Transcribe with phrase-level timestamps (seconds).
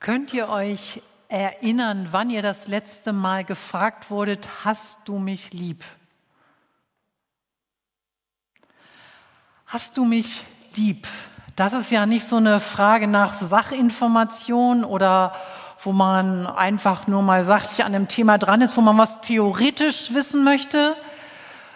[0.00, 5.84] Könnt ihr euch erinnern, wann ihr das letzte Mal gefragt wurdet, hast du mich lieb?
[9.66, 10.42] Hast du mich
[10.74, 11.06] lieb?
[11.54, 15.34] Das ist ja nicht so eine Frage nach Sachinformation oder
[15.82, 20.14] wo man einfach nur mal sachlich an einem Thema dran ist, wo man was theoretisch
[20.14, 20.96] wissen möchte,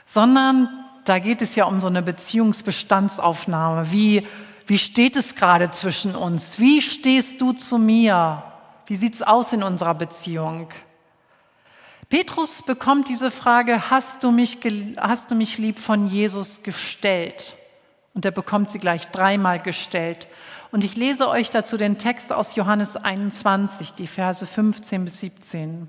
[0.06, 0.70] sondern
[1.04, 3.92] da geht es ja um so eine Beziehungsbestandsaufnahme.
[3.92, 4.26] Wie
[4.66, 6.58] wie steht es gerade zwischen uns?
[6.58, 8.42] Wie stehst du zu mir?
[8.86, 10.68] Wie sieht es aus in unserer Beziehung?
[12.08, 14.58] Petrus bekommt diese Frage, hast du, mich,
[14.98, 17.56] hast du mich lieb von Jesus gestellt?
[18.14, 20.28] Und er bekommt sie gleich dreimal gestellt.
[20.70, 25.88] Und ich lese euch dazu den Text aus Johannes 21, die Verse 15 bis 17.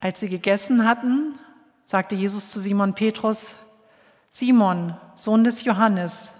[0.00, 1.38] Als sie gegessen hatten,
[1.82, 3.56] sagte Jesus zu Simon Petrus,
[4.28, 6.34] Simon, Sohn des Johannes,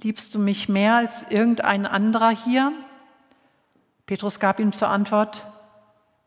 [0.00, 2.72] liebst du mich mehr als irgendein anderer hier?
[4.06, 5.46] Petrus gab ihm zur Antwort,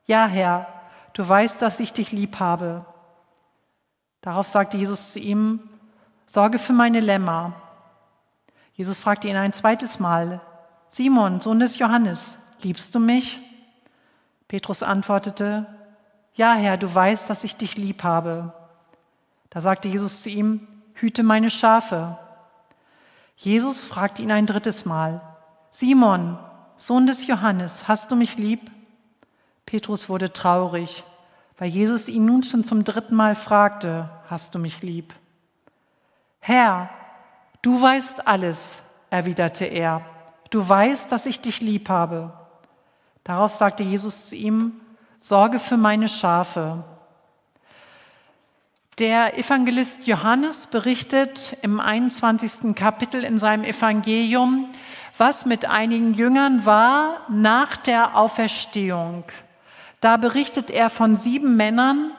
[0.06, 0.68] Ja, Herr,
[1.14, 2.86] du weißt, dass ich dich lieb habe.
[4.22, 5.68] Darauf sagte Jesus zu ihm,
[6.28, 7.54] Sorge für meine Lämmer.
[8.74, 10.40] Jesus fragte ihn ein zweites Mal,
[10.88, 13.40] Simon, Sohn des Johannes, liebst du mich?
[14.48, 15.66] Petrus antwortete,
[16.36, 18.54] Ja, Herr, du weißt, dass ich dich lieb habe.
[19.50, 20.68] Da sagte Jesus zu ihm,
[21.02, 22.18] hüte meine Schafe.
[23.36, 25.22] Jesus fragte ihn ein drittes Mal,
[25.72, 26.38] Simon,
[26.78, 28.72] Sohn des Johannes, hast du mich lieb?
[29.66, 31.04] Petrus wurde traurig,
[31.58, 35.14] weil Jesus ihn nun schon zum dritten Mal fragte, hast du mich lieb?
[36.40, 36.90] Herr,
[37.62, 40.02] du weißt alles, erwiderte er,
[40.50, 42.34] du weißt, dass ich dich lieb habe.
[43.24, 44.82] Darauf sagte Jesus zu ihm,
[45.20, 46.84] Sorge für meine Schafe.
[49.02, 52.76] Der Evangelist Johannes berichtet im 21.
[52.76, 54.70] Kapitel in seinem Evangelium,
[55.18, 59.24] was mit einigen Jüngern war nach der Auferstehung.
[60.02, 62.12] Da berichtet er von sieben Männern,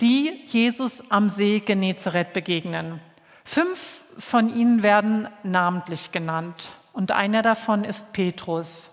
[0.00, 3.00] die Jesus am See Genezareth begegnen.
[3.44, 8.90] Fünf von ihnen werden namentlich genannt und einer davon ist Petrus.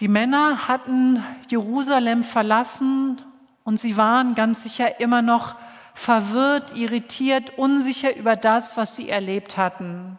[0.00, 3.22] Die Männer hatten Jerusalem verlassen
[3.64, 5.56] und sie waren ganz sicher immer noch
[5.94, 10.18] verwirrt, irritiert, unsicher über das, was sie erlebt hatten.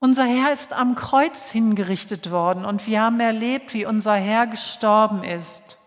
[0.00, 5.24] Unser Herr ist am Kreuz hingerichtet worden und wir haben erlebt, wie unser Herr gestorben
[5.24, 5.78] ist.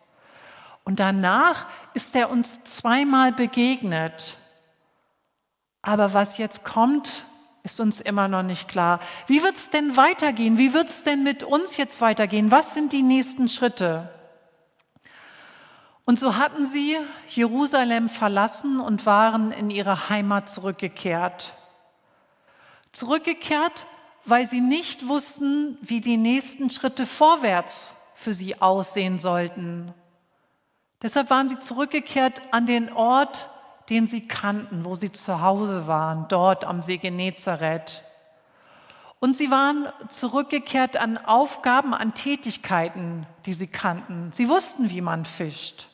[0.84, 4.36] Und danach ist er uns zweimal begegnet.
[5.82, 7.26] Aber was jetzt kommt,
[7.64, 9.00] ist uns immer noch nicht klar.
[9.28, 10.58] Wie wird es denn weitergehen?
[10.58, 12.52] Wie wird es denn mit uns jetzt weitergehen?
[12.52, 14.10] Was sind die nächsten Schritte?
[16.12, 16.98] Und so hatten sie
[17.30, 21.54] Jerusalem verlassen und waren in ihre Heimat zurückgekehrt.
[22.92, 23.88] Zurückgekehrt,
[24.26, 29.94] weil sie nicht wussten, wie die nächsten Schritte vorwärts für sie aussehen sollten.
[31.02, 33.50] Deshalb waren sie zurückgekehrt an den Ort,
[33.88, 38.04] den sie kannten, wo sie zu Hause waren, dort am See Genezareth.
[39.22, 44.32] Und sie waren zurückgekehrt an Aufgaben, an Tätigkeiten, die sie kannten.
[44.34, 45.88] Sie wussten, wie man fischt.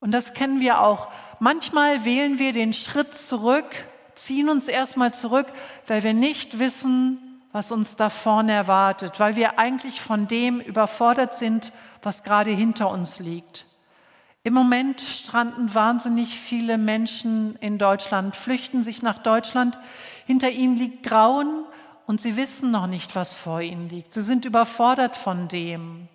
[0.00, 1.08] Und das kennen wir auch.
[1.38, 3.66] Manchmal wählen wir den Schritt zurück,
[4.14, 5.46] ziehen uns erstmal zurück,
[5.86, 11.34] weil wir nicht wissen, was uns da vorne erwartet, weil wir eigentlich von dem überfordert
[11.34, 11.72] sind,
[12.02, 13.66] was gerade hinter uns liegt.
[14.42, 19.78] Im Moment stranden wahnsinnig viele Menschen in Deutschland, flüchten sich nach Deutschland.
[20.26, 21.64] Hinter ihnen liegt Grauen
[22.06, 24.14] und sie wissen noch nicht, was vor ihnen liegt.
[24.14, 26.08] Sie sind überfordert von dem.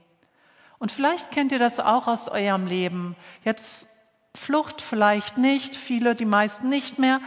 [0.80, 3.16] Und vielleicht kennt ihr das auch aus eurem Leben.
[3.44, 3.88] Jetzt
[4.36, 7.22] Flucht vielleicht nicht, viele, die meisten nicht mehr.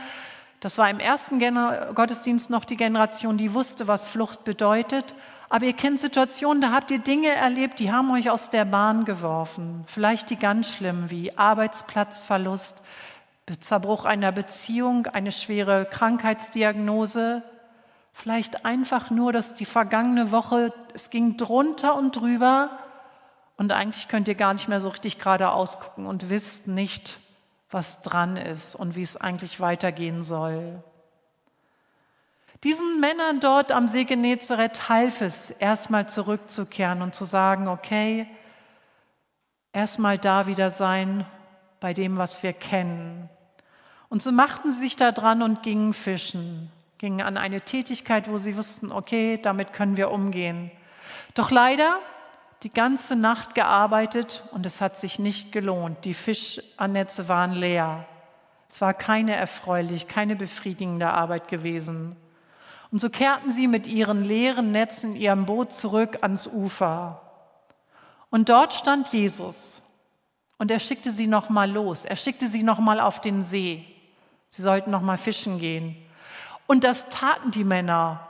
[0.61, 1.39] Das war im ersten
[1.95, 5.15] Gottesdienst noch die Generation, die wusste, was Flucht bedeutet.
[5.49, 9.07] Aber ihr kennt Situationen, da habt ihr Dinge erlebt, die haben euch aus der Bahn
[9.07, 9.85] geworfen.
[9.87, 12.83] Vielleicht die ganz schlimmen, wie Arbeitsplatzverlust,
[13.61, 17.43] Zerbruch einer Beziehung, eine schwere Krankheitsdiagnose.
[18.13, 22.79] Vielleicht einfach nur, dass die vergangene Woche, es ging drunter und drüber
[23.59, 27.19] und eigentlich könnt ihr gar nicht mehr so richtig geradeaus gucken und wisst nicht,
[27.71, 30.83] was dran ist und wie es eigentlich weitergehen soll.
[32.65, 38.27] Diesen Männern dort am See Genezareth half es, erstmal zurückzukehren und zu sagen, okay,
[39.73, 41.27] erstmal da wieder sein
[41.81, 43.29] bei dem, was wir kennen.
[44.09, 48.39] Und so machten sie sich da dran und gingen fischen, gingen an eine Tätigkeit, wo
[48.39, 50.71] sie wussten, okay, damit können wir umgehen.
[51.35, 51.99] Doch leider
[52.63, 56.05] die ganze Nacht gearbeitet und es hat sich nicht gelohnt.
[56.05, 58.07] Die Fischannetze waren leer.
[58.71, 62.17] Es war keine erfreulich, keine befriedigende Arbeit gewesen.
[62.91, 67.21] Und so kehrten sie mit ihren leeren Netzen in ihrem Boot zurück ans Ufer.
[68.31, 69.81] Und dort stand Jesus
[70.59, 72.05] und er schickte sie noch mal los.
[72.05, 73.85] Er schickte sie noch mal auf den See.
[74.51, 75.97] Sie sollten noch mal fischen gehen.
[76.67, 78.28] Und das taten die Männer,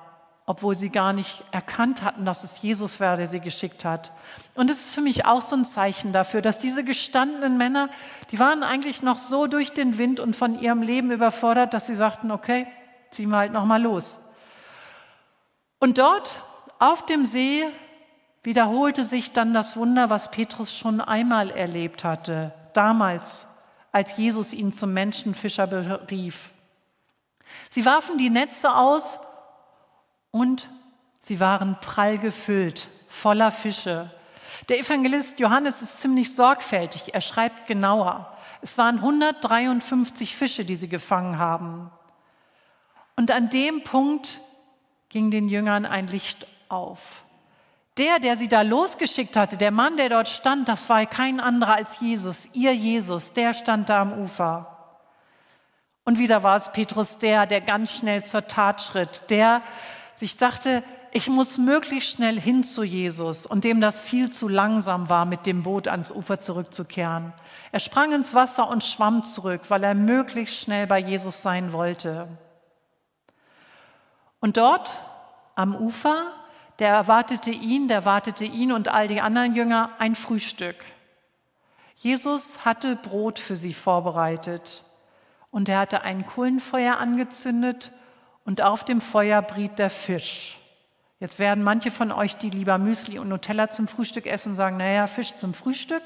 [0.49, 4.13] obwohl sie gar nicht erkannt hatten, dass es Jesus war, der sie geschickt hat.
[4.55, 7.91] Und es ist für mich auch so ein Zeichen dafür, dass diese gestandenen Männer,
[8.31, 11.95] die waren eigentlich noch so durch den Wind und von ihrem Leben überfordert, dass sie
[11.95, 12.67] sagten, okay,
[13.11, 14.19] ziehen wir halt noch mal los.
[15.81, 16.41] Und dort
[16.79, 17.67] auf dem See
[18.43, 23.47] wiederholte sich dann das Wunder, was Petrus schon einmal erlebt hatte, damals,
[23.93, 26.53] als Jesus ihn zum Menschenfischer berief.
[27.69, 29.21] Sie warfen die Netze aus
[30.39, 30.69] und
[31.19, 34.11] sie waren prall gefüllt, voller Fische.
[34.69, 38.33] Der Evangelist Johannes ist ziemlich sorgfältig, er schreibt genauer.
[38.61, 41.91] Es waren 153 Fische, die sie gefangen haben.
[43.17, 44.41] Und an dem Punkt
[45.09, 47.25] ging den Jüngern ein Licht auf.
[47.97, 51.75] Der, der sie da losgeschickt hatte, der Mann, der dort stand, das war kein anderer
[51.75, 54.79] als Jesus, ihr Jesus, der stand da am Ufer.
[56.05, 59.63] Und wieder war es Petrus der, der ganz schnell zur Tat schritt, der
[60.19, 60.83] sich dachte,
[61.13, 65.47] ich muss möglichst schnell hin zu Jesus und dem das viel zu langsam war, mit
[65.47, 67.33] dem Boot ans Ufer zurückzukehren.
[67.71, 72.27] Er sprang ins Wasser und schwamm zurück, weil er möglichst schnell bei Jesus sein wollte.
[74.41, 74.99] Und dort
[75.55, 76.33] am Ufer,
[76.81, 80.77] der erwartete ihn, der erwartete ihn und all die anderen Jünger ein Frühstück.
[81.95, 84.85] Jesus hatte Brot für sie vorbereitet
[85.53, 87.93] und er hatte ein Kohlenfeuer angezündet
[88.49, 90.59] und auf dem Feuer briet der Fisch.
[91.21, 95.07] Jetzt werden manche von euch, die lieber Müsli und Nutella zum Frühstück essen, sagen, naja,
[95.07, 96.03] Fisch zum Frühstück.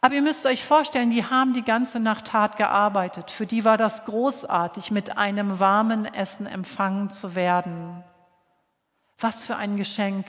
[0.00, 3.30] Aber ihr müsst euch vorstellen, die haben die ganze Nacht hart gearbeitet.
[3.30, 8.02] Für die war das großartig, mit einem warmen Essen empfangen zu werden.
[9.20, 10.26] Was für ein Geschenk.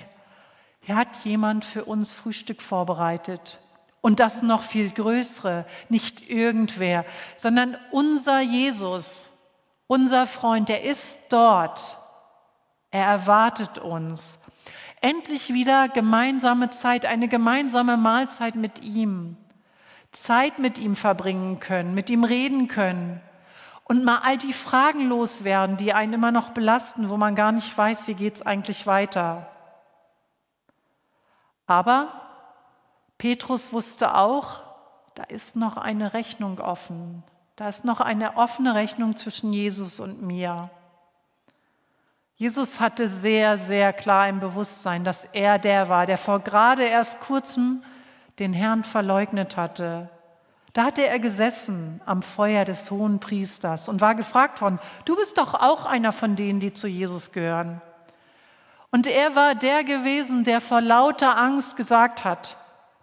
[0.81, 3.57] Hier hat jemand für uns Frühstück vorbereitet.
[4.01, 7.03] Und das noch viel größere, nicht irgendwer,
[7.35, 9.31] sondern unser Jesus,
[9.89, 11.97] unser Freund, der ist dort.
[12.91, 14.39] Er erwartet uns.
[15.01, 19.35] Endlich wieder gemeinsame Zeit, eine gemeinsame Mahlzeit mit ihm.
[20.11, 23.21] Zeit mit ihm verbringen können, mit ihm reden können
[23.83, 27.75] und mal all die Fragen loswerden, die einen immer noch belasten, wo man gar nicht
[27.75, 29.49] weiß, wie geht es eigentlich weiter.
[31.65, 32.13] Aber
[33.17, 34.61] Petrus wusste auch,
[35.15, 37.23] da ist noch eine Rechnung offen.
[37.59, 40.69] Da ist noch eine offene Rechnung zwischen Jesus und mir.
[42.35, 47.19] Jesus hatte sehr, sehr klar im Bewusstsein, dass er der war, der vor gerade erst
[47.19, 47.83] kurzem
[48.39, 50.09] den Herrn verleugnet hatte.
[50.71, 55.37] Da hatte er gesessen am Feuer des hohen Priesters und war gefragt worden, du bist
[55.37, 57.81] doch auch einer von denen, die zu Jesus gehören.
[58.89, 62.55] Und er war der gewesen, der vor lauter Angst gesagt hat,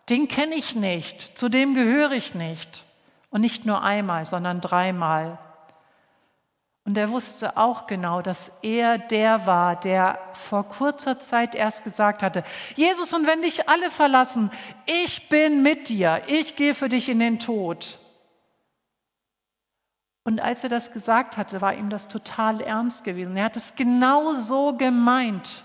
[0.09, 2.86] den kenne ich nicht, zu dem gehöre ich nicht.
[3.31, 5.38] Und nicht nur einmal, sondern dreimal.
[6.87, 12.23] Und er wusste auch genau, dass er der war, der vor kurzer Zeit erst gesagt
[12.23, 12.44] hatte,
[12.76, 14.52] Jesus, und wenn dich alle verlassen,
[14.87, 17.99] ich bin mit dir, ich gehe für dich in den Tod.
[20.23, 23.37] Und als er das gesagt hatte, war ihm das total ernst gewesen.
[23.37, 25.64] Er hat es genau so gemeint,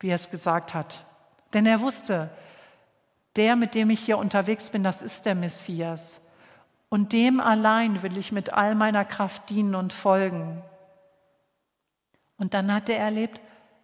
[0.00, 1.06] wie er es gesagt hat.
[1.54, 2.28] Denn er wusste,
[3.36, 6.20] der, mit dem ich hier unterwegs bin, das ist der Messias.
[6.94, 10.62] Und dem allein will ich mit all meiner Kraft dienen und folgen.
[12.36, 13.40] Und dann hat er erlebt,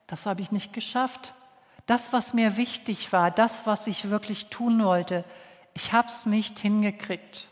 [0.06, 1.34] das habe ich nicht geschafft.
[1.86, 5.24] Das, was mir wichtig war, das, was ich wirklich tun wollte,
[5.74, 7.48] ich habe es nicht hingekriegt.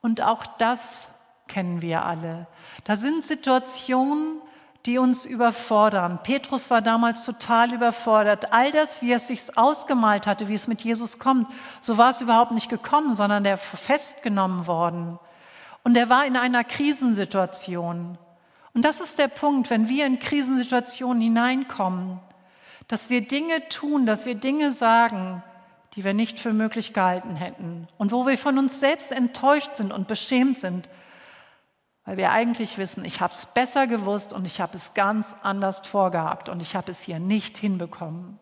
[0.00, 1.08] Und auch das
[1.46, 2.46] kennen wir alle.
[2.84, 4.40] Da sind Situationen,
[4.86, 6.20] die uns überfordern.
[6.22, 8.52] Petrus war damals total überfordert.
[8.52, 11.48] All das, wie er es sich ausgemalt hatte, wie es mit Jesus kommt,
[11.80, 15.18] so war es überhaupt nicht gekommen, sondern er festgenommen worden.
[15.84, 18.18] Und er war in einer Krisensituation.
[18.74, 22.20] Und das ist der Punkt, wenn wir in Krisensituationen hineinkommen,
[22.88, 25.42] dass wir Dinge tun, dass wir Dinge sagen,
[25.94, 29.92] die wir nicht für möglich gehalten hätten und wo wir von uns selbst enttäuscht sind
[29.92, 30.88] und beschämt sind,
[32.04, 35.86] weil wir eigentlich wissen, ich habe es besser gewusst und ich habe es ganz anders
[35.86, 38.38] vorgehabt und ich habe es hier nicht hinbekommen.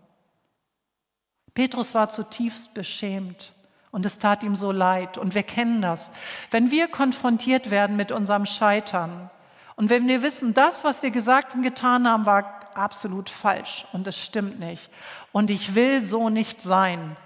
[1.54, 3.52] Petrus war zutiefst beschämt
[3.90, 6.12] und es tat ihm so leid und wir kennen das.
[6.50, 9.30] Wenn wir konfrontiert werden mit unserem Scheitern
[9.76, 14.06] und wenn wir wissen, das, was wir gesagt und getan haben, war absolut falsch und
[14.06, 14.90] es stimmt nicht
[15.30, 17.16] und ich will so nicht sein,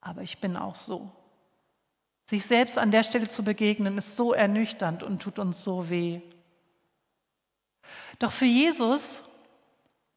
[0.00, 1.10] aber ich bin auch so.
[2.28, 6.20] Sich selbst an der Stelle zu begegnen, ist so ernüchternd und tut uns so weh.
[8.18, 9.22] Doch für Jesus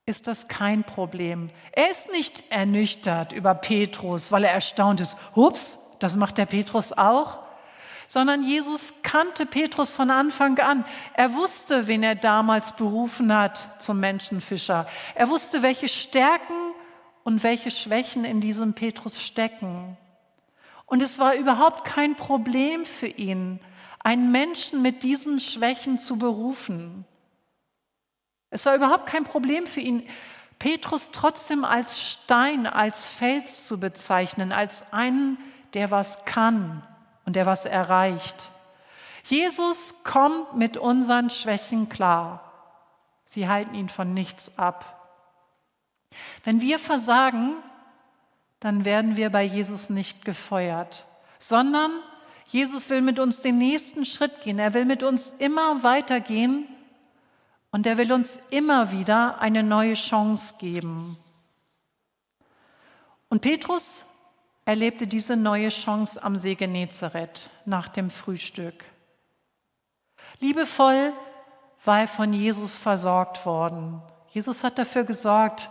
[0.07, 1.51] ist das kein Problem.
[1.71, 5.17] Er ist nicht ernüchtert über Petrus, weil er erstaunt ist.
[5.35, 7.39] Hups, das macht der Petrus auch.
[8.07, 10.83] Sondern Jesus kannte Petrus von Anfang an.
[11.13, 14.87] Er wusste, wen er damals berufen hat zum Menschenfischer.
[15.13, 16.73] Er wusste, welche Stärken
[17.23, 19.95] und welche Schwächen in diesem Petrus stecken.
[20.89, 23.60] Und es war überhaupt kein Problem für ihn,
[24.00, 27.05] einen Menschen mit diesen Schwächen zu berufen.
[28.50, 30.08] Es war überhaupt kein Problem für ihn,
[30.58, 35.38] Petrus trotzdem als Stein, als Fels zu bezeichnen, als einen,
[35.75, 36.81] der was kann
[37.25, 38.50] und der was erreicht.
[39.25, 42.51] Jesus kommt mit unseren Schwächen klar.
[43.25, 45.08] Sie halten ihn von nichts ab.
[46.43, 47.58] Wenn wir versagen,
[48.59, 51.05] dann werden wir bei Jesus nicht gefeuert,
[51.39, 51.91] sondern
[52.45, 54.59] Jesus will mit uns den nächsten Schritt gehen.
[54.59, 56.67] Er will mit uns immer weitergehen
[57.71, 61.17] und er will uns immer wieder eine neue Chance geben.
[63.29, 64.05] Und Petrus
[64.65, 68.83] erlebte diese neue Chance am See Genezareth nach dem Frühstück.
[70.39, 71.13] Liebevoll
[71.85, 74.01] war er von Jesus versorgt worden.
[74.29, 75.69] Jesus hat dafür gesorgt,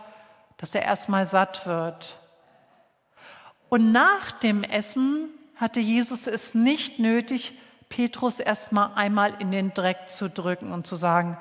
[0.57, 2.18] dass er erstmal satt wird.
[3.69, 7.53] Und nach dem Essen hatte Jesus es nicht nötig,
[7.89, 11.39] Petrus erstmal einmal in den Dreck zu drücken und zu sagen,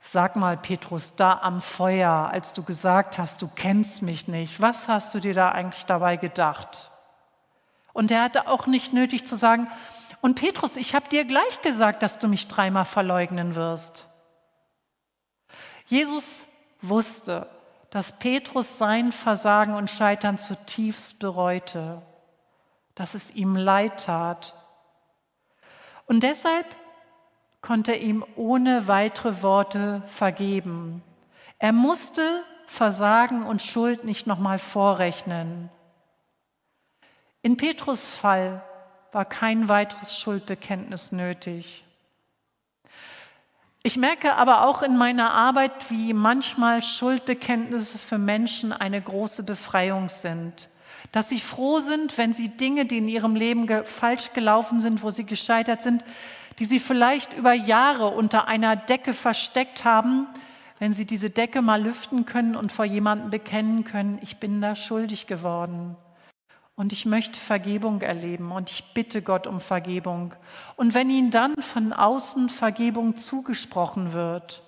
[0.00, 4.88] Sag mal, Petrus, da am Feuer, als du gesagt hast, du kennst mich nicht, was
[4.88, 6.90] hast du dir da eigentlich dabei gedacht?
[7.92, 9.68] Und er hatte auch nicht nötig zu sagen,
[10.20, 14.08] und Petrus, ich habe dir gleich gesagt, dass du mich dreimal verleugnen wirst.
[15.86, 16.46] Jesus
[16.82, 17.48] wusste,
[17.90, 22.02] dass Petrus sein Versagen und Scheitern zutiefst bereute,
[22.94, 24.54] dass es ihm leid tat.
[26.06, 26.66] Und deshalb
[27.60, 31.02] konnte er ihm ohne weitere Worte vergeben.
[31.58, 35.70] Er musste Versagen und Schuld nicht nochmal vorrechnen.
[37.42, 38.62] In Petrus Fall
[39.12, 41.84] war kein weiteres Schuldbekenntnis nötig.
[43.82, 50.08] Ich merke aber auch in meiner Arbeit, wie manchmal Schuldbekenntnisse für Menschen eine große Befreiung
[50.08, 50.68] sind.
[51.12, 55.10] Dass sie froh sind, wenn sie Dinge, die in ihrem Leben falsch gelaufen sind, wo
[55.10, 56.04] sie gescheitert sind,
[56.58, 60.26] die sie vielleicht über Jahre unter einer Decke versteckt haben,
[60.80, 64.76] wenn sie diese Decke mal lüften können und vor jemandem bekennen können, ich bin da
[64.76, 65.96] schuldig geworden.
[66.78, 70.34] Und ich möchte Vergebung erleben und ich bitte Gott um Vergebung.
[70.76, 74.62] Und wenn ihnen dann von außen Vergebung zugesprochen wird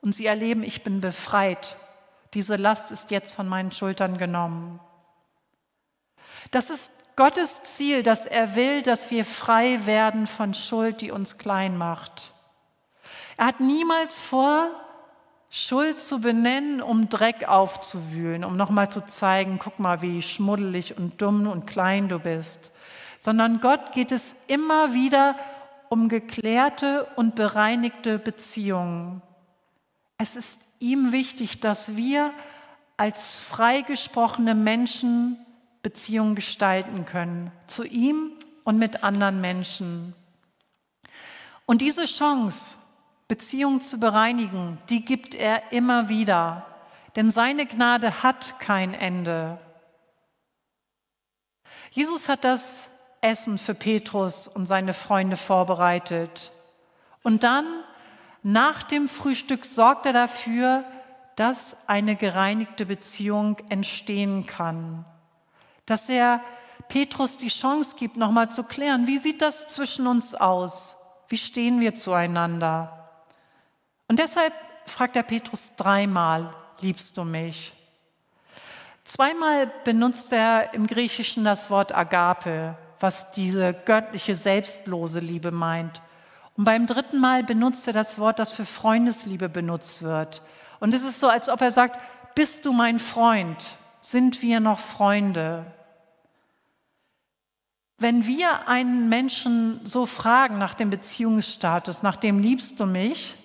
[0.00, 1.76] und sie erleben, ich bin befreit,
[2.34, 4.80] diese Last ist jetzt von meinen Schultern genommen.
[6.50, 11.38] Das ist Gottes Ziel, dass er will, dass wir frei werden von Schuld, die uns
[11.38, 12.32] klein macht.
[13.36, 14.68] Er hat niemals vor,
[15.54, 21.20] Schuld zu benennen, um Dreck aufzuwühlen, um nochmal zu zeigen, guck mal, wie schmuddelig und
[21.20, 22.72] dumm und klein du bist,
[23.18, 25.36] sondern Gott geht es immer wieder
[25.90, 29.20] um geklärte und bereinigte Beziehungen.
[30.16, 32.32] Es ist ihm wichtig, dass wir
[32.96, 35.36] als freigesprochene Menschen
[35.82, 38.32] Beziehung gestalten können, zu ihm
[38.64, 40.14] und mit anderen Menschen.
[41.66, 42.78] Und diese Chance,
[43.32, 46.66] Beziehung zu bereinigen, die gibt er immer wieder,
[47.16, 49.58] denn seine Gnade hat kein Ende.
[51.90, 56.52] Jesus hat das Essen für Petrus und seine Freunde vorbereitet.
[57.22, 57.66] Und dann,
[58.42, 60.84] nach dem Frühstück, sorgt er dafür,
[61.36, 65.04] dass eine gereinigte Beziehung entstehen kann
[65.86, 66.40] dass er
[66.88, 70.96] Petrus die Chance gibt, nochmal zu klären, wie sieht das zwischen uns aus?
[71.28, 73.01] Wie stehen wir zueinander?
[74.08, 74.52] Und deshalb
[74.86, 77.74] fragt er Petrus dreimal, liebst du mich?
[79.04, 86.00] Zweimal benutzt er im Griechischen das Wort Agape, was diese göttliche selbstlose Liebe meint.
[86.56, 90.42] Und beim dritten Mal benutzt er das Wort, das für Freundesliebe benutzt wird.
[90.78, 91.98] Und es ist so, als ob er sagt,
[92.34, 93.76] bist du mein Freund?
[94.00, 95.66] Sind wir noch Freunde?
[97.98, 103.36] Wenn wir einen Menschen so fragen nach dem Beziehungsstatus, nach dem liebst du mich,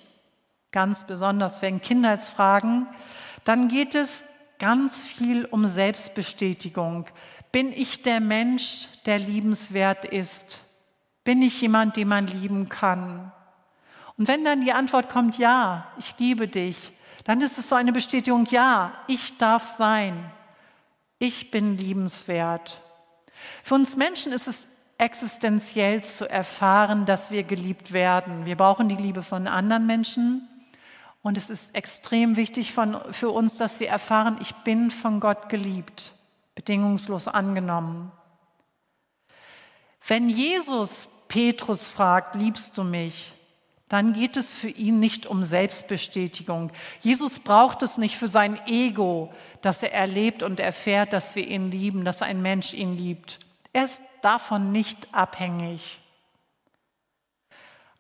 [0.72, 2.88] ganz besonders wegen Kindheitsfragen,
[3.44, 4.26] dann geht es
[4.60, 7.06] ganz viel um Selbstbestätigung.
[7.52, 10.62] Bin ich der Mensch, der liebenswert ist?
[11.24, 13.32] Bin ich jemand, den man lieben kann?
[14.18, 16.92] Und wenn dann die Antwort kommt, ja, ich liebe dich,
[17.24, 20.32] dann ist es so eine Bestätigung, ja, ich darf sein.
[21.20, 22.82] Ich bin liebenswert.
[23.64, 28.46] Für uns Menschen ist es existenziell zu erfahren, dass wir geliebt werden.
[28.46, 30.48] Wir brauchen die Liebe von anderen Menschen
[31.28, 35.50] Und es ist extrem wichtig von, für uns, dass wir erfahren, ich bin von Gott
[35.50, 36.14] geliebt,
[36.56, 38.14] bedingungslos angenommen.
[40.08, 43.34] Wenn Jesus Petrus fragt, liebst du mich?
[43.90, 46.72] Dann geht es für ihn nicht um Selbstbestätigung.
[47.02, 51.72] Jesus braucht es nicht für sein Ego, dass er erlebt und erfährt, dass wir ihn
[51.72, 53.40] lieben, dass ein Mensch ihn liebt.
[53.74, 56.00] Er ist davon nicht abhängig.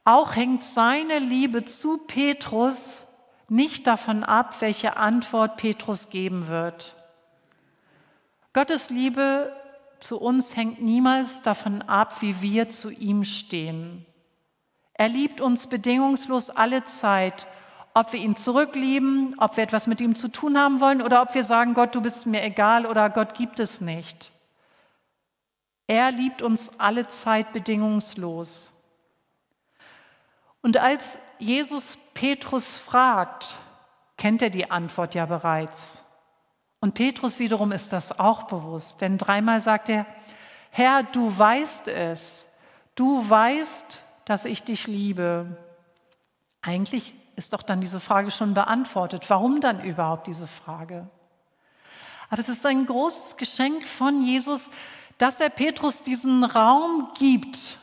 [0.05, 3.03] Auch hängt seine Liebe zu Petrus
[3.50, 6.96] nicht davon ab, welche Antwort Petrus geben wird.
[8.54, 9.54] Gottes Liebe
[10.00, 14.06] zu uns hängt niemals davon ab, wie wir zu ihm stehen.
[14.94, 17.48] Er liebt uns bedingungslos alle Zeit,
[17.94, 21.34] ob wir ihn zurücklieben, ob wir etwas mit ihm zu tun haben wollen oder ob
[21.34, 24.32] wir sagen, Gott, du bist mir egal oder Gott gibt es nicht.
[25.88, 28.74] Er liebt uns alle Zeit bedingungslos.
[30.68, 33.56] Und als Jesus Petrus fragt,
[34.18, 36.04] kennt er die Antwort ja bereits.
[36.82, 40.06] Und Petrus wiederum ist das auch bewusst, denn dreimal sagt er,
[40.70, 42.52] Herr, du weißt es,
[42.96, 45.56] du weißt, dass ich dich liebe.
[46.62, 49.30] Eigentlich ist doch dann diese Frage schon beantwortet.
[49.30, 51.08] Warum dann überhaupt diese Frage?
[52.30, 54.70] Aber es ist ein großes Geschenk von Jesus,
[55.18, 57.80] dass er Petrus diesen Raum gibt,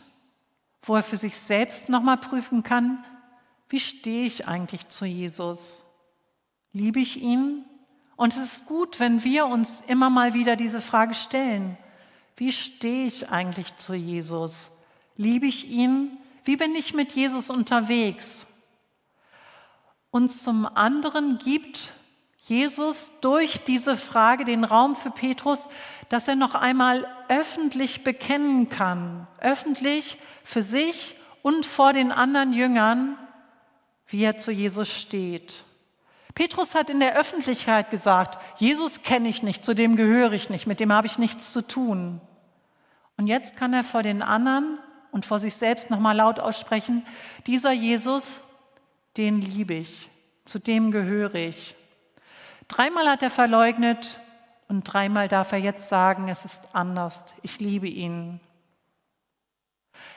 [0.84, 3.04] wo er für sich selbst nochmal prüfen kann,
[3.68, 5.82] wie stehe ich eigentlich zu Jesus?
[6.72, 7.64] Liebe ich ihn?
[8.16, 11.76] Und es ist gut, wenn wir uns immer mal wieder diese Frage stellen.
[12.36, 14.70] Wie stehe ich eigentlich zu Jesus?
[15.16, 16.18] Liebe ich ihn?
[16.44, 18.46] Wie bin ich mit Jesus unterwegs?
[20.10, 21.92] Und zum anderen gibt
[22.46, 25.66] Jesus durch diese Frage den Raum für Petrus,
[26.10, 33.16] dass er noch einmal öffentlich bekennen kann, öffentlich für sich und vor den anderen Jüngern,
[34.08, 35.64] wie er zu Jesus steht.
[36.34, 40.66] Petrus hat in der Öffentlichkeit gesagt, Jesus kenne ich nicht, zu dem gehöre ich nicht,
[40.66, 42.20] mit dem habe ich nichts zu tun.
[43.16, 44.78] Und jetzt kann er vor den anderen
[45.12, 47.06] und vor sich selbst nochmal laut aussprechen,
[47.46, 48.42] dieser Jesus,
[49.16, 50.10] den liebe ich,
[50.44, 51.74] zu dem gehöre ich.
[52.68, 54.18] Dreimal hat er verleugnet
[54.68, 58.40] und dreimal darf er jetzt sagen, es ist anders, ich liebe ihn.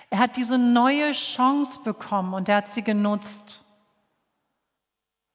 [0.10, 3.63] Er hat diese neue Chance bekommen und er hat sie genutzt.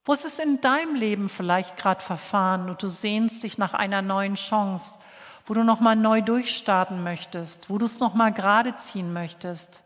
[0.05, 4.03] Wo ist es in deinem Leben vielleicht gerade verfahren und du sehnst dich nach einer
[4.03, 4.99] neuen Chance,
[5.47, 9.83] wo du nochmal neu durchstarten möchtest, wo du es nochmal gerade ziehen möchtest,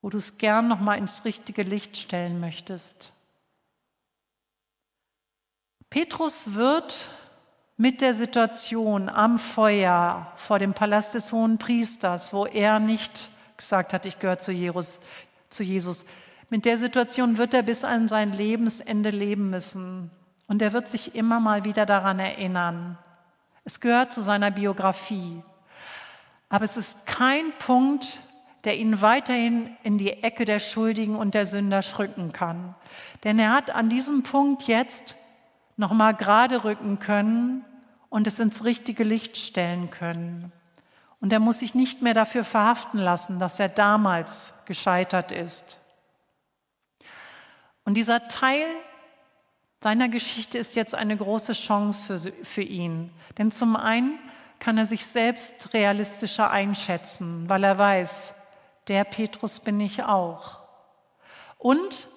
[0.00, 3.12] wo du es gern nochmal ins richtige Licht stellen möchtest.
[5.90, 7.08] Petrus wird
[7.76, 13.92] mit der Situation am Feuer vor dem Palast des Hohen Priesters, wo er nicht gesagt
[13.92, 15.00] hat, ich gehöre zu Jesus,
[16.48, 20.10] mit der Situation wird er bis an sein Lebensende leben müssen.
[20.46, 22.98] Und er wird sich immer mal wieder daran erinnern.
[23.64, 25.42] Es gehört zu seiner Biografie.
[26.48, 28.20] Aber es ist kein Punkt,
[28.62, 32.76] der ihn weiterhin in die Ecke der Schuldigen und der Sünder schrücken kann.
[33.24, 35.16] Denn er hat an diesem Punkt jetzt
[35.76, 37.64] nochmal gerade rücken können
[38.08, 40.52] und es ins richtige Licht stellen können.
[41.20, 45.80] Und er muss sich nicht mehr dafür verhaften lassen, dass er damals gescheitert ist.
[47.84, 48.66] Und dieser Teil
[49.82, 53.10] seiner Geschichte ist jetzt eine große Chance für, für ihn.
[53.38, 54.18] Denn zum einen
[54.58, 58.34] kann er sich selbst realistischer einschätzen, weil er weiß,
[58.88, 60.60] der Petrus bin ich auch.
[61.58, 62.08] Und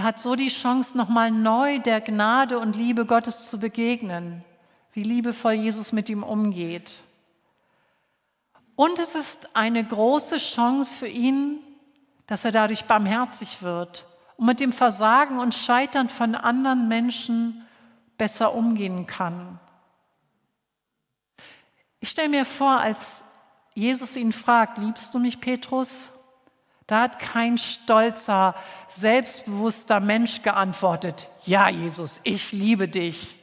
[0.00, 4.42] er hat so die Chance, nochmal neu der Gnade und Liebe Gottes zu begegnen,
[4.94, 7.02] wie liebevoll Jesus mit ihm umgeht.
[8.76, 11.58] Und es ist eine große Chance für ihn,
[12.26, 14.06] dass er dadurch barmherzig wird
[14.38, 17.66] und mit dem Versagen und Scheitern von anderen Menschen
[18.16, 19.60] besser umgehen kann.
[21.98, 23.26] Ich stelle mir vor, als
[23.74, 26.10] Jesus ihn fragt, liebst du mich, Petrus?
[26.90, 28.56] Da hat kein stolzer,
[28.88, 33.36] selbstbewusster Mensch geantwortet, ja, Jesus, ich liebe dich.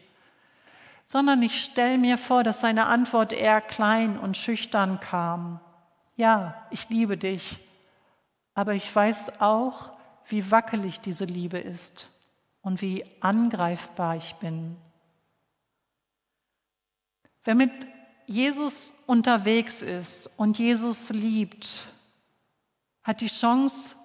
[1.05, 5.61] Sondern ich stelle mir vor, dass seine Antwort eher klein und schüchtern kam.
[6.17, 7.65] Ja, ich liebe dich.
[8.53, 9.91] Aber ich weiß auch,
[10.27, 12.09] wie wackelig diese Liebe ist
[12.61, 14.75] und wie angreifbar ich bin.
[17.45, 17.71] Wer mit
[18.25, 21.87] Jesus unterwegs ist und Jesus liebt,
[23.07, 23.95] hat die Chance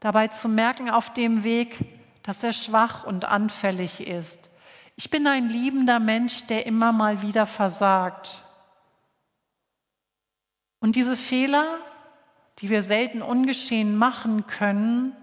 [0.00, 1.78] dabei zu merken auf dem Weg,
[2.24, 4.50] dass er schwach und anfällig ist.
[4.96, 8.42] Ich bin ein liebender Mensch, der immer mal wieder versagt.
[10.80, 11.78] Und diese Fehler,
[12.58, 15.14] die wir selten ungeschehen machen können,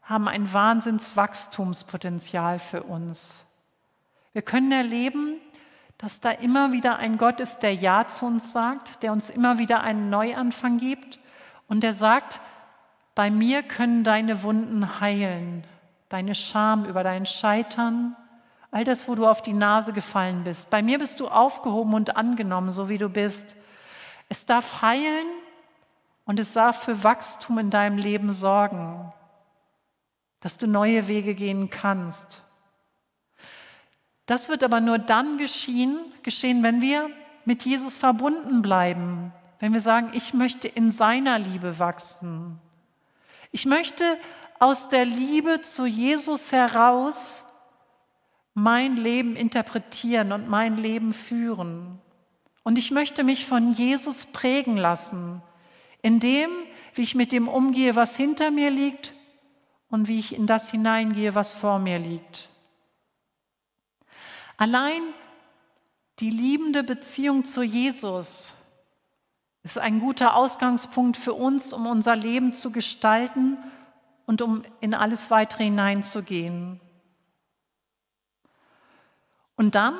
[0.00, 3.44] haben ein Wahnsinnswachstumspotenzial für uns.
[4.32, 5.36] Wir können erleben,
[5.98, 9.58] dass da immer wieder ein Gott ist, der Ja zu uns sagt, der uns immer
[9.58, 11.18] wieder einen Neuanfang gibt
[11.68, 12.40] und der sagt,
[13.14, 15.64] bei mir können deine Wunden heilen,
[16.08, 18.16] deine Scham über dein Scheitern,
[18.70, 20.70] all das, wo du auf die Nase gefallen bist.
[20.70, 23.56] Bei mir bist du aufgehoben und angenommen, so wie du bist.
[24.28, 25.26] Es darf heilen
[26.26, 29.12] und es darf für Wachstum in deinem Leben sorgen,
[30.40, 32.44] dass du neue Wege gehen kannst.
[34.26, 37.08] Das wird aber nur dann geschehen, geschehen, wenn wir
[37.46, 42.58] mit Jesus verbunden bleiben, wenn wir sagen, ich möchte in seiner Liebe wachsen.
[43.50, 44.18] Ich möchte
[44.58, 47.44] aus der Liebe zu Jesus heraus
[48.54, 52.00] mein Leben interpretieren und mein Leben führen.
[52.64, 55.42] Und ich möchte mich von Jesus prägen lassen,
[56.02, 56.50] in dem,
[56.94, 59.14] wie ich mit dem umgehe, was hinter mir liegt
[59.88, 62.48] und wie ich in das hineingehe, was vor mir liegt.
[64.56, 65.02] Allein
[66.18, 68.54] die liebende Beziehung zu Jesus
[69.62, 73.58] ist ein guter Ausgangspunkt für uns, um unser Leben zu gestalten
[74.26, 76.80] und um in alles weitere hineinzugehen.
[79.56, 79.98] Und dann,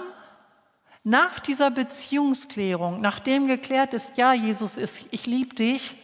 [1.02, 5.96] nach dieser Beziehungsklärung, nachdem geklärt ist, ja, Jesus ist, ich liebe dich,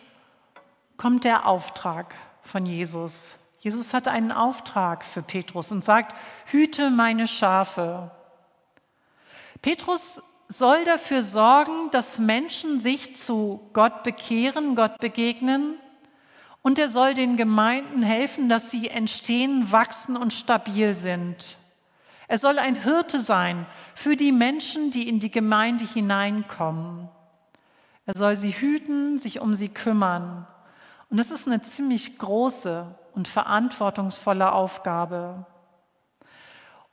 [0.97, 3.38] kommt der Auftrag von Jesus.
[3.61, 6.14] Jesus hat einen Auftrag für Petrus und sagt,
[6.47, 8.11] hüte meine Schafe.
[9.62, 15.74] Petrus soll dafür sorgen, dass Menschen sich zu Gott bekehren, Gott begegnen.
[16.62, 21.59] Und er soll den Gemeinden helfen, dass sie entstehen, wachsen und stabil sind.
[22.26, 27.09] Er soll ein Hirte sein für die Menschen, die in die Gemeinde hineinkommen.
[28.07, 30.46] Er soll sie hüten, sich um sie kümmern.
[31.11, 35.46] Und das ist eine ziemlich große und verantwortungsvolle Aufgabe.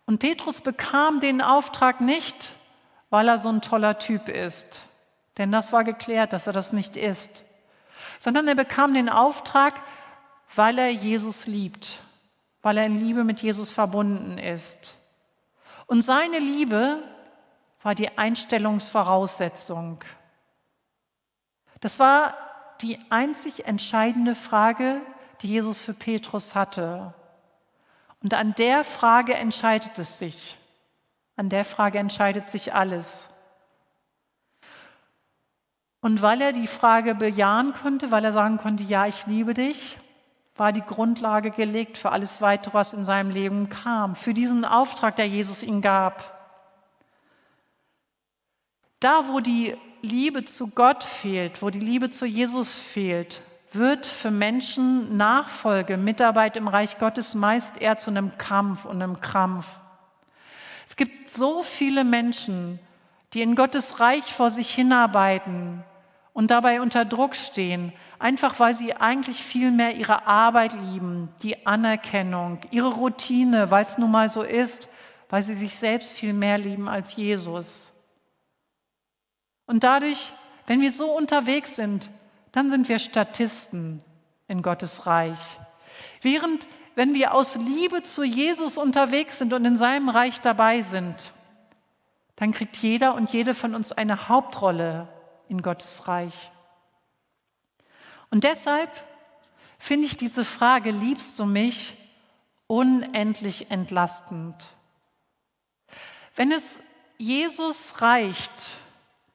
[0.06, 2.54] Und Petrus bekam den Auftrag nicht,
[3.12, 4.86] weil er so ein toller Typ ist.
[5.38, 7.44] Denn das war geklärt, dass er das nicht ist.
[8.18, 9.80] Sondern er bekam den Auftrag,
[10.56, 12.02] weil er Jesus liebt,
[12.64, 14.98] weil er in Liebe mit Jesus verbunden ist.
[15.86, 17.04] Und seine Liebe
[17.84, 20.04] war die Einstellungsvoraussetzung.
[21.82, 22.34] Das war
[22.82, 25.02] die einzig entscheidende Frage,
[25.42, 27.14] die Jesus für Petrus hatte.
[28.24, 30.58] Und an der Frage entscheidet es sich.
[31.36, 33.30] An der Frage entscheidet sich alles.
[36.02, 39.98] Und weil er die Frage bejahen konnte, weil er sagen konnte, ja, ich liebe dich,
[40.56, 45.16] war die Grundlage gelegt für alles Weitere, was in seinem Leben kam, für diesen Auftrag,
[45.16, 46.38] der Jesus ihm gab.
[49.00, 53.42] Da, wo die Liebe zu Gott fehlt, wo die Liebe zu Jesus fehlt,
[53.74, 59.22] wird für Menschen Nachfolge, Mitarbeit im Reich Gottes meist eher zu einem Kampf und einem
[59.22, 59.68] Krampf.
[60.88, 62.80] Es gibt so viele Menschen,
[63.34, 65.84] die in Gottes Reich vor sich hinarbeiten
[66.34, 71.66] und dabei unter Druck stehen, einfach weil sie eigentlich viel mehr ihre Arbeit lieben, die
[71.66, 74.90] Anerkennung, ihre Routine, weil es nun mal so ist,
[75.30, 77.94] weil sie sich selbst viel mehr lieben als Jesus.
[79.66, 80.34] Und dadurch,
[80.68, 82.10] wenn wir so unterwegs sind,
[82.52, 84.04] dann sind wir Statisten
[84.48, 85.60] in Gottes Reich.
[86.22, 91.34] Während wenn wir aus Liebe zu Jesus unterwegs sind und in seinem Reich dabei sind,
[92.36, 95.08] dann kriegt jeder und jede von uns eine Hauptrolle
[95.48, 96.52] in Gottes Reich.
[98.30, 98.90] Und deshalb
[99.78, 101.96] finde ich diese Frage, liebst du mich,
[102.68, 104.56] unendlich entlastend.
[106.36, 106.82] Wenn es
[107.18, 108.78] Jesus reicht,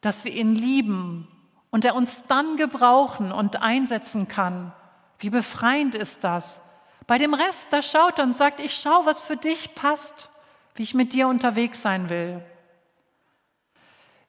[0.00, 1.28] dass wir ihn lieben
[1.70, 4.72] und er uns dann gebrauchen und einsetzen kann,
[5.18, 6.60] wie befreiend ist das,
[7.06, 10.28] bei dem Rest, da schaut er und sagt, ich schaue, was für dich passt,
[10.74, 12.42] wie ich mit dir unterwegs sein will.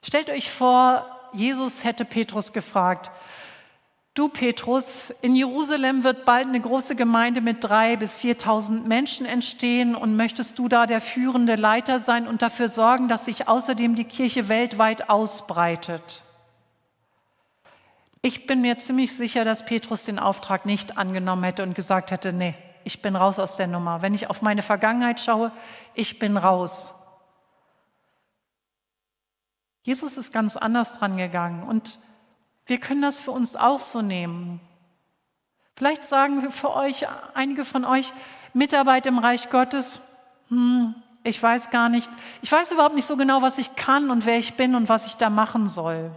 [0.02, 3.10] Stellt euch vor, Jesus hätte Petrus gefragt,
[4.14, 9.94] du Petrus, in Jerusalem wird bald eine große Gemeinde mit drei bis viertausend Menschen entstehen
[9.94, 14.04] und möchtest du da der führende Leiter sein und dafür sorgen, dass sich außerdem die
[14.04, 16.22] Kirche weltweit ausbreitet?
[18.22, 22.32] Ich bin mir ziemlich sicher, dass Petrus den Auftrag nicht angenommen hätte und gesagt hätte,
[22.32, 24.02] nee, ich bin raus aus der Nummer.
[24.02, 25.52] Wenn ich auf meine Vergangenheit schaue,
[25.94, 26.94] ich bin raus.
[29.82, 31.98] Jesus ist ganz anders dran gegangen und
[32.66, 34.60] wir können das für uns auch so nehmen.
[35.76, 38.12] Vielleicht sagen wir für euch, einige von euch,
[38.52, 40.00] Mitarbeit im Reich Gottes,
[40.48, 42.10] hm, ich weiß gar nicht,
[42.42, 45.06] ich weiß überhaupt nicht so genau, was ich kann und wer ich bin und was
[45.06, 46.10] ich da machen soll.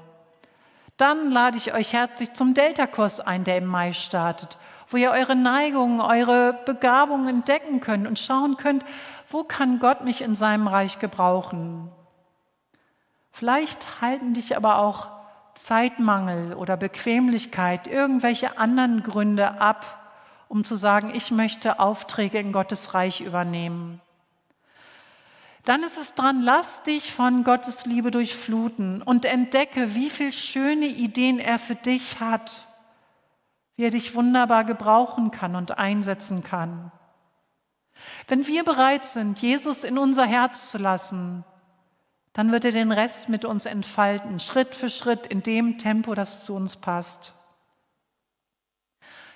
[0.97, 4.58] Dann lade ich euch herzlich zum Delta-Kurs ein, der im Mai startet
[4.91, 8.86] wo ihr eure Neigungen, eure Begabungen entdecken könnt und schauen könnt,
[9.30, 11.89] wo kann Gott mich in seinem Reich gebrauchen.
[13.32, 15.08] Vielleicht halten dich aber auch
[15.56, 19.97] Zeitmangel oder Bequemlichkeit, irgendwelche anderen Gründe ab,
[20.49, 24.01] um zu sagen, ich möchte Aufträge in Gottes Reich übernehmen.
[25.63, 30.88] Dann ist es dran, lass dich von Gottes Liebe durchfluten und entdecke, wie viele schöne
[30.88, 32.67] Ideen er für dich hat,
[33.82, 36.91] wie er dich wunderbar gebrauchen kann und einsetzen kann.
[38.28, 41.44] Wenn wir bereit sind, Jesus in unser Herz zu lassen,
[42.34, 46.46] dann wird er den Rest mit uns entfalten, Schritt für Schritt in dem Tempo, das
[46.46, 47.34] zu uns passt.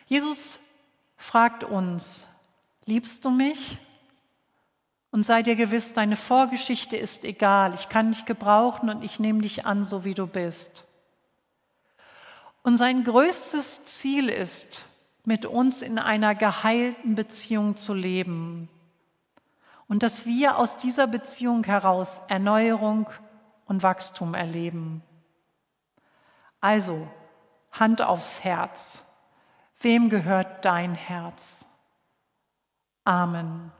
[0.05, 0.59] Jesus
[1.17, 2.27] fragt uns,
[2.85, 3.79] liebst du mich?
[5.09, 9.41] Und sei dir gewiss, deine Vorgeschichte ist egal, ich kann dich gebrauchen und ich nehme
[9.41, 10.85] dich an, so wie du bist.
[12.65, 14.85] Und sein größtes Ziel ist,
[15.23, 18.69] mit uns in einer geheilten Beziehung zu leben.
[19.87, 23.07] Und dass wir aus dieser Beziehung heraus Erneuerung
[23.65, 25.03] und Wachstum erleben.
[26.59, 27.07] Also,
[27.71, 29.03] Hand aufs Herz.
[29.79, 31.65] Wem gehört dein Herz?
[33.03, 33.71] Amen.